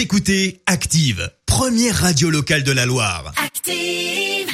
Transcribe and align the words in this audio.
Vous 0.00 0.04
écoutez 0.04 0.62
Active, 0.64 1.30
première 1.44 1.94
radio 1.94 2.30
locale 2.30 2.62
de 2.62 2.72
la 2.72 2.86
Loire. 2.86 3.34
Active. 3.36 4.48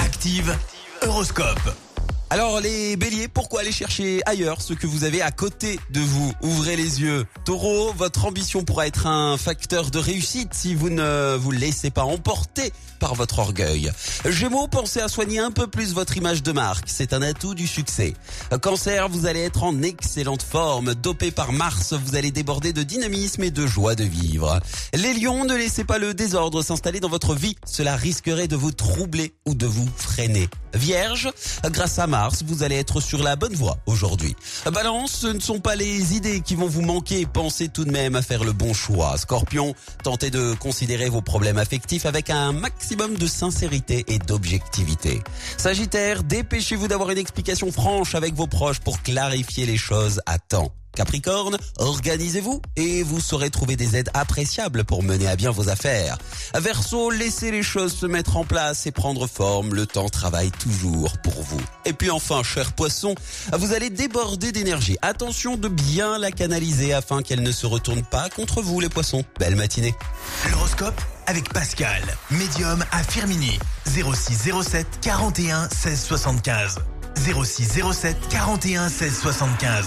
Active, 0.00 0.52
Horoscope. 1.02 1.93
Alors 2.30 2.60
les 2.60 2.96
béliers, 2.96 3.28
pourquoi 3.28 3.60
aller 3.60 3.70
chercher 3.70 4.20
ailleurs 4.26 4.60
ce 4.60 4.72
que 4.72 4.86
vous 4.86 5.04
avez 5.04 5.22
à 5.22 5.30
côté 5.30 5.78
de 5.90 6.00
vous? 6.00 6.32
Ouvrez 6.42 6.74
les 6.74 7.00
yeux. 7.00 7.26
Taureau, 7.44 7.92
votre 7.92 8.24
ambition 8.24 8.64
pourra 8.64 8.86
être 8.86 9.06
un 9.06 9.36
facteur 9.36 9.90
de 9.90 9.98
réussite 9.98 10.52
si 10.52 10.74
vous 10.74 10.90
ne 10.90 11.36
vous 11.36 11.52
laissez 11.52 11.90
pas 11.90 12.02
emporter 12.02 12.72
par 12.98 13.14
votre 13.14 13.38
orgueil. 13.38 13.92
Gémeaux, 14.24 14.66
pensez 14.66 15.00
à 15.00 15.08
soigner 15.08 15.38
un 15.38 15.50
peu 15.50 15.66
plus 15.66 15.92
votre 15.92 16.16
image 16.16 16.42
de 16.42 16.52
marque. 16.52 16.86
C'est 16.88 17.12
un 17.12 17.22
atout 17.22 17.54
du 17.54 17.66
succès. 17.66 18.14
Cancer, 18.62 19.08
vous 19.08 19.26
allez 19.26 19.42
être 19.42 19.62
en 19.62 19.82
excellente 19.82 20.42
forme. 20.42 20.94
Dopé 20.94 21.30
par 21.30 21.52
Mars, 21.52 21.92
vous 21.92 22.16
allez 22.16 22.30
déborder 22.30 22.72
de 22.72 22.82
dynamisme 22.82 23.44
et 23.44 23.50
de 23.50 23.66
joie 23.66 23.94
de 23.94 24.04
vivre. 24.04 24.58
Les 24.94 25.12
lions, 25.12 25.44
ne 25.44 25.54
laissez 25.54 25.84
pas 25.84 25.98
le 25.98 26.14
désordre 26.14 26.62
s'installer 26.62 27.00
dans 27.00 27.10
votre 27.10 27.34
vie. 27.34 27.56
Cela 27.66 27.94
risquerait 27.94 28.48
de 28.48 28.56
vous 28.56 28.72
troubler 28.72 29.34
ou 29.46 29.54
de 29.54 29.66
vous 29.66 29.88
freiner. 29.96 30.48
Vierge, 30.72 31.30
grâce 31.64 31.98
à 31.98 32.06
Vous 32.46 32.62
allez 32.62 32.76
être 32.76 33.00
sur 33.00 33.24
la 33.24 33.34
bonne 33.34 33.54
voie 33.54 33.78
aujourd'hui. 33.86 34.36
Balance, 34.72 35.10
ce 35.10 35.26
ne 35.26 35.40
sont 35.40 35.58
pas 35.58 35.74
les 35.74 36.14
idées 36.14 36.42
qui 36.42 36.54
vont 36.54 36.68
vous 36.68 36.82
manquer. 36.82 37.26
Pensez 37.26 37.68
tout 37.68 37.84
de 37.84 37.90
même 37.90 38.14
à 38.14 38.22
faire 38.22 38.44
le 38.44 38.52
bon 38.52 38.72
choix. 38.72 39.16
Scorpion, 39.18 39.74
tentez 40.04 40.30
de 40.30 40.54
considérer 40.54 41.08
vos 41.08 41.22
problèmes 41.22 41.58
affectifs 41.58 42.06
avec 42.06 42.30
un 42.30 42.52
maximum 42.52 43.16
de 43.16 43.26
sincérité 43.26 44.04
et 44.06 44.18
d'objectivité. 44.18 45.22
Sagittaire, 45.56 46.22
dépêchez-vous 46.22 46.86
d'avoir 46.86 47.10
une 47.10 47.18
explication 47.18 47.72
franche 47.72 48.14
avec 48.14 48.34
vos 48.34 48.46
proches 48.46 48.78
pour 48.78 49.02
clarifier 49.02 49.66
les 49.66 49.76
choses 49.76 50.20
à 50.26 50.38
temps. 50.38 50.72
Capricorne, 50.94 51.56
organisez-vous 51.78 52.62
et 52.76 53.02
vous 53.02 53.20
saurez 53.20 53.50
trouver 53.50 53.76
des 53.76 53.96
aides 53.96 54.10
appréciables 54.14 54.84
pour 54.84 55.02
mener 55.02 55.26
à 55.26 55.36
bien 55.36 55.50
vos 55.50 55.68
affaires. 55.68 56.18
Verseau, 56.54 57.10
laissez 57.10 57.50
les 57.50 57.62
choses 57.62 57.94
se 57.94 58.06
mettre 58.06 58.36
en 58.36 58.44
place 58.44 58.86
et 58.86 58.92
prendre 58.92 59.26
forme, 59.26 59.74
le 59.74 59.86
temps 59.86 60.08
travaille 60.08 60.50
toujours 60.50 61.18
pour 61.18 61.42
vous. 61.42 61.60
Et 61.84 61.92
puis 61.92 62.10
enfin, 62.10 62.42
cher 62.42 62.72
poisson, 62.72 63.14
vous 63.52 63.72
allez 63.72 63.90
déborder 63.90 64.52
d'énergie. 64.52 64.96
Attention 65.02 65.56
de 65.56 65.68
bien 65.68 66.18
la 66.18 66.30
canaliser 66.30 66.92
afin 66.92 67.22
qu'elle 67.22 67.42
ne 67.42 67.52
se 67.52 67.66
retourne 67.66 68.02
pas 68.02 68.28
contre 68.28 68.62
vous 68.62 68.80
les 68.80 68.88
poissons. 68.88 69.24
Belle 69.38 69.56
matinée. 69.56 69.94
L'horoscope 70.50 71.00
avec 71.26 71.52
Pascal, 71.52 72.02
médium 72.30 72.84
à 72.92 73.02
Firmini. 73.02 73.58
0607 73.86 74.86
41 75.00 75.68
16 75.70 76.04
75. 76.04 76.78
0607 77.16 78.16
41 78.30 78.88
16 78.88 79.18
75. 79.20 79.86